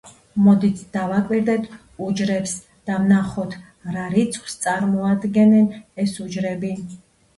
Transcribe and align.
მოდით 0.43 0.79
დავაკვირდეთ 0.95 1.67
უჯრებს 2.07 2.55
და 2.91 2.97
ვნახოთ 3.03 3.53
რა 3.99 4.07
რიცხვს 4.17 4.57
წარმოადგენენ 4.67 5.69
ეს 6.07 6.17
უჯრები. 6.25 6.73